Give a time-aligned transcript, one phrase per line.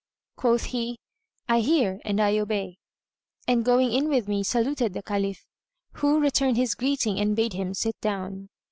[0.35, 0.97] Quoth he,
[1.47, 2.79] "I hear and I obey,"
[3.47, 5.45] and going in with me, saluted the Caliph,
[5.91, 8.49] who returned his greeting and bade him sit down.